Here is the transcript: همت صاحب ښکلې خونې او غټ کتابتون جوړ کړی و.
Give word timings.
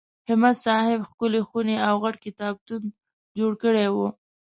همت 0.29 0.55
صاحب 0.65 0.99
ښکلې 1.09 1.41
خونې 1.47 1.75
او 1.87 1.93
غټ 2.03 2.15
کتابتون 2.25 2.81
جوړ 3.37 3.51
کړی 3.63 3.87
و. 3.95 3.97